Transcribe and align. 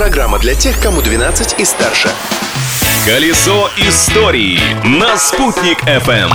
Программа 0.00 0.38
для 0.38 0.54
тех, 0.54 0.80
кому 0.80 1.02
12 1.02 1.60
и 1.60 1.64
старше. 1.66 2.08
Колесо 3.04 3.68
истории 3.76 4.58
на 4.82 5.18
«Спутник 5.18 5.82
FM. 5.84 6.30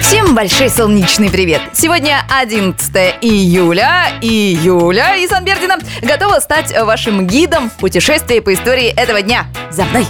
Всем 0.00 0.36
большой 0.36 0.70
солнечный 0.70 1.30
привет! 1.30 1.62
Сегодня 1.72 2.24
11 2.30 3.16
июля, 3.22 4.12
и 4.22 4.56
Юля 4.62 5.16
из 5.16 5.32
Анбердина 5.32 5.78
готова 6.00 6.38
стать 6.38 6.72
вашим 6.72 7.26
гидом 7.26 7.70
в 7.70 7.72
путешествии 7.72 8.38
по 8.38 8.54
истории 8.54 8.86
этого 8.86 9.20
дня. 9.20 9.46
За 9.72 9.82
мной! 9.82 10.06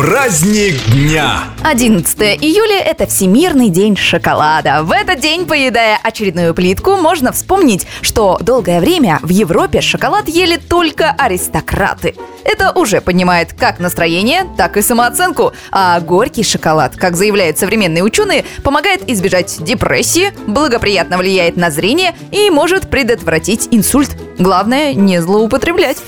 Праздник 0.00 0.80
дня! 0.94 1.42
11 1.62 2.18
июля– 2.40 2.78
это 2.86 3.06
Всемирный 3.06 3.68
день 3.68 3.98
шоколада. 3.98 4.82
В 4.82 4.92
этот 4.92 5.20
день, 5.20 5.44
поедая 5.44 5.98
очередную 6.02 6.54
плитку, 6.54 6.96
можно 6.96 7.32
вспомнить, 7.32 7.86
что 8.00 8.38
долгое 8.40 8.80
время 8.80 9.18
в 9.20 9.28
Европе 9.28 9.82
шоколад 9.82 10.26
ели 10.26 10.56
только 10.56 11.10
аристократы. 11.10 12.14
Это 12.44 12.72
уже 12.72 13.02
поднимает 13.02 13.52
как 13.52 13.78
настроение, 13.78 14.46
так 14.56 14.78
и 14.78 14.82
самооценку. 14.82 15.52
А 15.70 16.00
горький 16.00 16.44
шоколад, 16.44 16.96
как 16.96 17.14
заявляют 17.14 17.58
современные 17.58 18.02
ученые, 18.02 18.46
помогает 18.64 19.06
избежать 19.06 19.62
депрессии, 19.62 20.32
благоприятно 20.46 21.18
влияет 21.18 21.58
на 21.58 21.70
зрение 21.70 22.14
и 22.32 22.48
может 22.48 22.88
предотвратить 22.88 23.68
инсульт. 23.70 24.16
Главное– 24.38 24.94
не 24.94 25.20
злоупотреблять. 25.20 25.98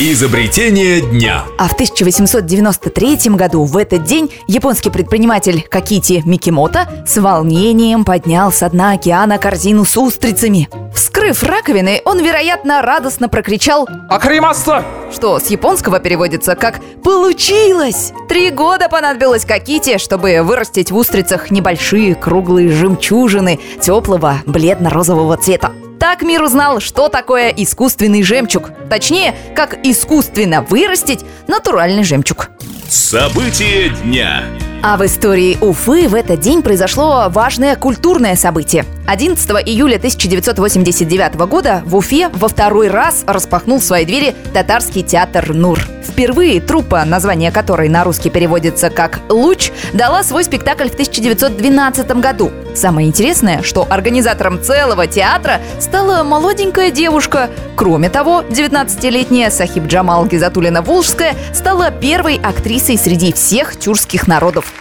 Изобретение 0.00 1.00
дня. 1.00 1.42
А 1.58 1.66
в 1.66 1.72
1893 1.72 3.30
году 3.30 3.64
в 3.64 3.76
этот 3.76 4.04
день 4.04 4.32
японский 4.46 4.90
предприниматель 4.90 5.66
Какити 5.68 6.22
Микимото 6.24 6.86
с 7.04 7.20
волнением 7.20 8.04
поднял 8.04 8.52
с 8.52 8.68
дна 8.68 8.92
океана 8.92 9.38
корзину 9.38 9.84
с 9.84 9.96
устрицами. 9.96 10.68
Вскрыв 10.94 11.42
раковины, 11.42 12.00
он, 12.04 12.22
вероятно, 12.22 12.80
радостно 12.80 13.28
прокричал 13.28 13.88
Акаримаста! 14.08 14.84
что 15.12 15.40
с 15.40 15.46
японского 15.46 15.98
переводится 15.98 16.54
как 16.54 16.80
«получилось». 17.02 18.12
Три 18.28 18.50
года 18.50 18.88
понадобилось 18.88 19.44
Каките, 19.44 19.98
чтобы 19.98 20.42
вырастить 20.44 20.92
в 20.92 20.96
устрицах 20.96 21.50
небольшие 21.50 22.14
круглые 22.14 22.70
жемчужины 22.70 23.58
теплого 23.80 24.36
бледно-розового 24.46 25.36
цвета. 25.38 25.72
Так 25.98 26.22
мир 26.22 26.42
узнал, 26.42 26.80
что 26.80 27.08
такое 27.08 27.48
искусственный 27.48 28.22
жемчуг. 28.22 28.70
Точнее, 28.88 29.34
как 29.56 29.84
искусственно 29.84 30.62
вырастить 30.62 31.24
натуральный 31.48 32.04
жемчуг. 32.04 32.50
Событие 32.88 33.90
дня. 33.90 34.44
А 34.80 34.96
в 34.96 35.04
истории 35.04 35.58
Уфы 35.60 36.08
в 36.08 36.14
этот 36.14 36.38
день 36.38 36.62
произошло 36.62 37.26
важное 37.28 37.74
культурное 37.74 38.36
событие. 38.36 38.84
11 39.08 39.50
июля 39.66 39.96
1989 39.96 41.34
года 41.48 41.82
в 41.84 41.96
Уфе 41.96 42.28
во 42.28 42.46
второй 42.46 42.88
раз 42.88 43.24
распахнул 43.26 43.80
свои 43.80 44.04
двери 44.04 44.36
татарский 44.54 45.02
театр 45.02 45.52
«Нур». 45.52 45.80
Впервые 46.06 46.60
труппа, 46.60 47.04
название 47.04 47.50
которой 47.50 47.88
на 47.88 48.04
русский 48.04 48.30
переводится 48.30 48.88
как 48.88 49.18
«Луч», 49.28 49.72
дала 49.92 50.22
свой 50.22 50.44
спектакль 50.44 50.88
в 50.88 50.92
1912 50.92 52.08
году. 52.20 52.52
Самое 52.78 53.08
интересное, 53.08 53.62
что 53.62 53.88
организатором 53.90 54.62
целого 54.62 55.08
театра 55.08 55.60
стала 55.80 56.22
молоденькая 56.22 56.92
девушка. 56.92 57.50
Кроме 57.74 58.08
того, 58.08 58.42
19-летняя 58.48 59.50
Сахиб 59.50 59.86
Джамал 59.86 60.26
Гизатулина-Волжская 60.26 61.34
стала 61.52 61.90
первой 61.90 62.36
актрисой 62.36 62.96
среди 62.96 63.32
всех 63.32 63.76
тюркских 63.76 64.28
народов. 64.28 64.72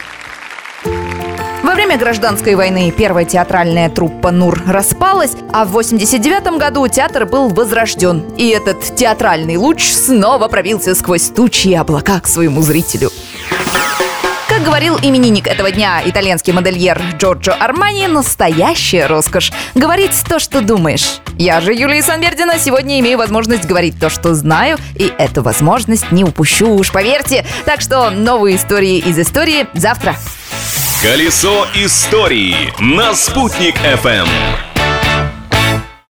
Во 1.64 1.73
время 1.73 1.98
гражданской 1.98 2.53
войны 2.53 2.94
первая 2.95 3.25
театральная 3.25 3.90
труппа 3.90 4.30
«Нур» 4.30 4.62
распалась, 4.68 5.31
а 5.52 5.66
в 5.66 5.72
89 5.72 6.59
году 6.59 6.88
театр 6.88 7.25
был 7.25 7.50
возрожден. 7.50 8.23
И 8.38 8.50
этот 8.50 8.95
театральный 8.95 9.58
луч 9.58 9.92
снова 9.92 10.48
пробился 10.50 10.94
сквозь 10.94 11.30
тучи 11.30 11.70
и 11.70 11.73
облака 11.73 12.20
к 12.20 12.28
своему 12.28 12.62
зрителю. 12.62 13.09
Как 14.58 14.66
говорил 14.66 14.97
именинник 15.00 15.45
этого 15.45 15.69
дня 15.69 16.02
итальянский 16.03 16.52
модельер 16.52 17.00
Джорджо 17.19 17.53
Армани, 17.53 18.07
настоящая 18.07 19.06
роскошь. 19.06 19.51
Говорить 19.75 20.19
то, 20.28 20.40
что 20.40 20.62
думаешь. 20.62 21.19
Я 21.38 21.62
же, 21.62 21.75
Юлия 21.75 22.01
Санбердина, 22.01 22.57
сегодня 22.57 23.00
имею 23.00 23.19
возможность 23.19 23.66
говорить 23.66 24.00
то, 24.00 24.09
что 24.09 24.34
знаю, 24.34 24.79
и 24.95 25.13
эту 25.19 25.44
возможность 25.44 26.12
не 26.12 26.23
упущу, 26.23 26.73
уж 26.73 26.91
поверьте. 26.91 27.45
Так 27.66 27.81
что 27.81 28.09
новые 28.09 28.56
истории 28.56 28.97
из 28.97 29.19
истории 29.19 29.68
завтра. 29.75 30.16
Колесо 31.03 31.68
истории 31.75 32.74
на 32.79 33.13
«Спутник 33.13 33.75
FM. 33.75 34.28